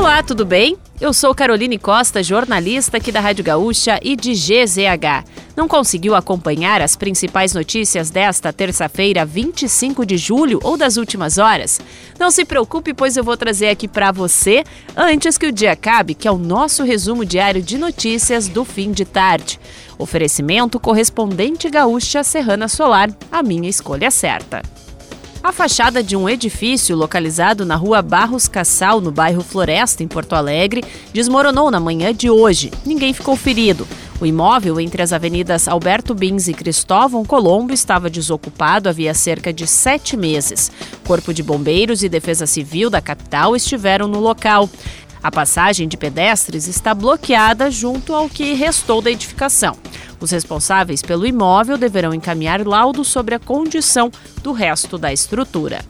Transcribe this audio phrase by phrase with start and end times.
[0.00, 0.78] Olá, tudo bem?
[0.98, 5.26] Eu sou Caroline Costa, jornalista aqui da Rádio Gaúcha e de GZH.
[5.54, 11.82] Não conseguiu acompanhar as principais notícias desta terça-feira, 25 de julho ou das últimas horas?
[12.18, 14.64] Não se preocupe, pois eu vou trazer aqui para você
[14.96, 18.92] antes que o dia acabe, que é o nosso resumo diário de notícias do fim
[18.92, 19.60] de tarde.
[19.98, 24.62] Oferecimento correspondente gaúcha Serrana Solar, a minha escolha certa.
[25.42, 30.34] A fachada de um edifício localizado na rua Barros Cassal, no bairro Floresta, em Porto
[30.34, 30.84] Alegre,
[31.14, 32.70] desmoronou na manhã de hoje.
[32.84, 33.88] Ninguém ficou ferido.
[34.20, 39.66] O imóvel entre as avenidas Alberto Bins e Cristóvão Colombo estava desocupado havia cerca de
[39.66, 40.70] sete meses.
[41.06, 44.68] Corpo de Bombeiros e Defesa Civil da capital estiveram no local.
[45.22, 49.74] A passagem de pedestres está bloqueada junto ao que restou da edificação.
[50.20, 54.10] Os responsáveis pelo imóvel deverão encaminhar laudo sobre a condição
[54.42, 55.80] do resto da estrutura.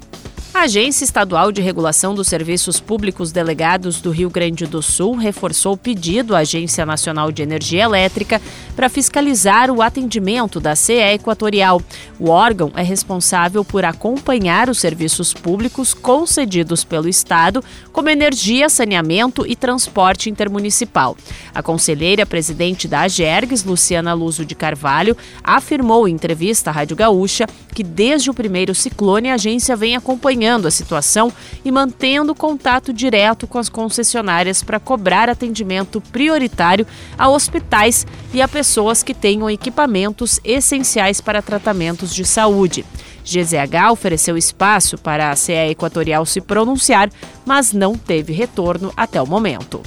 [0.53, 5.75] A Agência Estadual de Regulação dos Serviços Públicos Delegados do Rio Grande do Sul reforçou
[5.75, 8.43] o pedido à Agência Nacional de Energia Elétrica
[8.75, 11.81] para fiscalizar o atendimento da CE Equatorial.
[12.19, 19.47] O órgão é responsável por acompanhar os serviços públicos concedidos pelo Estado, como energia, saneamento
[19.47, 21.17] e transporte intermunicipal.
[21.55, 27.47] A conselheira presidente da AGERGS, Luciana Luso de Carvalho, afirmou em entrevista à Rádio Gaúcha
[27.73, 32.93] que desde o primeiro ciclone a agência vem acompanhando acompanhando a situação e mantendo contato
[32.93, 36.87] direto com as concessionárias para cobrar atendimento prioritário
[37.19, 42.87] a hospitais e a pessoas que tenham equipamentos essenciais para tratamentos de saúde.
[43.23, 47.11] GZH ofereceu espaço para a CE Equatorial se pronunciar,
[47.45, 49.83] mas não teve retorno até o momento.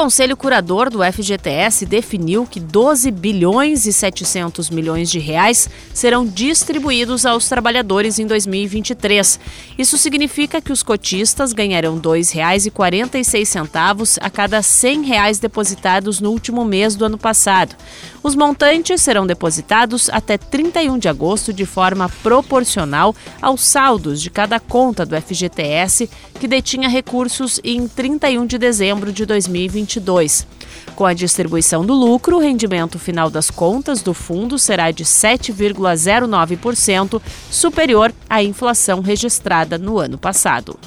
[0.00, 6.24] O Conselho Curador do FGTS definiu que 12 bilhões e 700 milhões de reais serão
[6.24, 9.38] distribuídos aos trabalhadores em 2023.
[9.76, 16.64] Isso significa que os cotistas ganharão R$ 2,46 a cada 100 reais depositados no último
[16.64, 17.76] mês do ano passado.
[18.22, 24.60] Os montantes serão depositados até 31 de agosto de forma proporcional aos saldos de cada
[24.60, 30.46] conta do FGTS que detinha recursos em 31 de dezembro de 2022.
[30.94, 37.22] Com a distribuição do lucro, o rendimento final das contas do fundo será de 7,09%,
[37.50, 40.78] superior à inflação registrada no ano passado.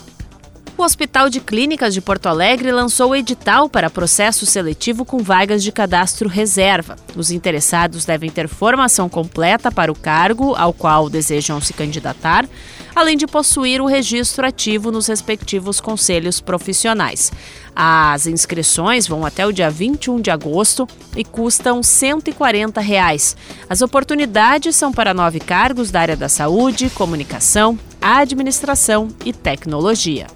[0.84, 5.64] O Hospital de Clínicas de Porto Alegre lançou o edital para processo seletivo com vagas
[5.64, 6.98] de cadastro reserva.
[7.16, 12.46] Os interessados devem ter formação completa para o cargo ao qual desejam se candidatar,
[12.94, 17.32] além de possuir o registro ativo nos respectivos conselhos profissionais.
[17.74, 23.38] As inscrições vão até o dia 21 de agosto e custam 140 reais.
[23.70, 30.28] As oportunidades são para nove cargos da área da saúde, comunicação, administração e tecnologia.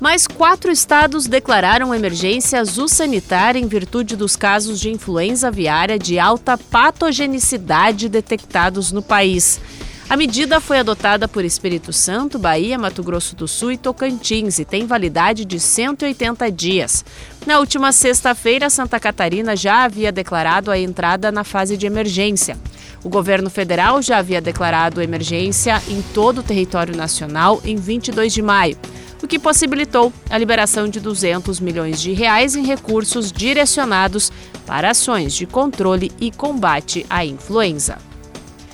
[0.00, 6.18] Mais quatro estados declararam emergência azul sanitária em virtude dos casos de influenza aviária de
[6.18, 9.60] alta patogenicidade detectados no país.
[10.08, 14.64] A medida foi adotada por Espírito Santo, Bahia, Mato Grosso do Sul e Tocantins e
[14.64, 17.04] tem validade de 180 dias.
[17.46, 22.56] Na última sexta-feira, Santa Catarina já havia declarado a entrada na fase de emergência.
[23.04, 28.42] O governo federal já havia declarado emergência em todo o território nacional em 22 de
[28.42, 28.78] maio
[29.22, 34.32] o que possibilitou a liberação de 200 milhões de reais em recursos direcionados
[34.66, 37.98] para ações de controle e combate à influenza.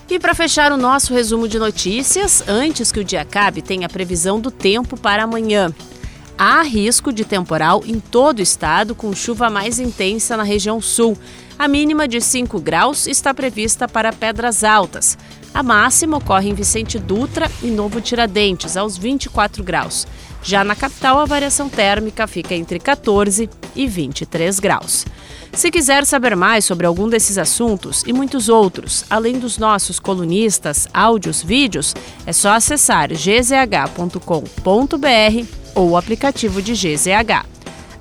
[0.08, 3.88] E para fechar o nosso resumo de notícias, antes que o dia acabe, tem a
[3.88, 5.74] previsão do tempo para amanhã.
[6.38, 11.18] Há risco de temporal em todo o estado, com chuva mais intensa na região sul.
[11.58, 15.16] A mínima de 5 graus está prevista para Pedras Altas.
[15.54, 20.06] A máxima ocorre em Vicente Dutra e Novo Tiradentes, aos 24 graus.
[20.42, 25.06] Já na capital, a variação térmica fica entre 14 e 23 graus.
[25.54, 30.86] Se quiser saber mais sobre algum desses assuntos e muitos outros, além dos nossos colunistas,
[30.92, 31.94] áudios, vídeos,
[32.26, 34.20] é só acessar gzh.com.br
[35.74, 37.46] ou o aplicativo de GZH.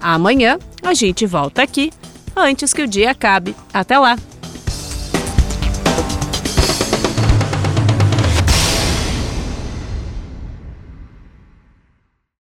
[0.01, 1.89] Amanhã a gente volta aqui
[2.35, 3.55] antes que o dia acabe.
[3.73, 4.17] Até lá!